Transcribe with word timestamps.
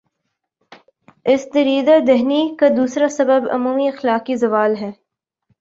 اس 1.25 1.45
دریدہ 1.53 1.99
دہنی 2.07 2.41
کا 2.59 2.67
دوسرا 2.77 3.09
سبب 3.09 3.49
عمومی 3.51 3.87
اخلاقی 3.87 4.35
زوال 4.35 4.75
ہے۔ 4.75 4.91